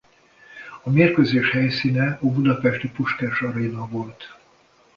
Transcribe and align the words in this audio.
A 0.83 0.89
mérkőzés 0.89 1.51
helyszíne 1.51 2.17
a 2.21 2.25
budapesti 2.31 2.89
Puskás 2.91 3.41
Aréna 3.41 3.87
volt. 3.87 4.35